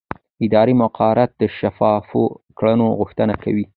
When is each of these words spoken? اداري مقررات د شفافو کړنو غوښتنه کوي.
اداري 0.45 0.73
مقررات 0.81 1.31
د 1.41 1.43
شفافو 1.57 2.23
کړنو 2.59 2.87
غوښتنه 2.99 3.33
کوي. 3.43 3.65